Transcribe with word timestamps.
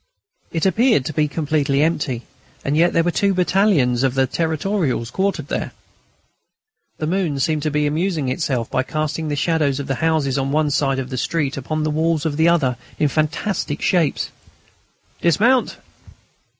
It 0.51 0.65
appeared 0.65 1.05
to 1.05 1.13
be 1.13 1.27
completely 1.27 1.83
empty, 1.83 2.23
and 2.65 2.75
yet 2.75 2.91
there 2.91 3.03
were 3.03 3.11
two 3.11 3.35
battalions 3.35 4.01
of 4.01 4.15
the 4.15 4.25
Territorials 4.25 5.11
quartered 5.11 5.47
there. 5.47 5.73
The 6.97 7.05
moon 7.05 7.39
seemed 7.39 7.61
to 7.61 7.69
be 7.69 7.85
amusing 7.85 8.27
itself 8.27 8.67
by 8.71 8.81
casting 8.81 9.27
the 9.27 9.35
shadows 9.35 9.79
of 9.79 9.85
the 9.85 9.93
houses 10.01 10.39
on 10.39 10.51
one 10.51 10.71
side 10.71 10.97
of 10.97 11.11
the 11.11 11.17
street 11.19 11.55
upon 11.55 11.83
the 11.83 11.91
walls 11.91 12.25
of 12.25 12.35
the 12.35 12.47
other 12.49 12.77
side 12.79 12.95
in 12.97 13.09
fantastic 13.09 13.79
shapes. 13.83 14.31
"Dismount." 15.21 15.77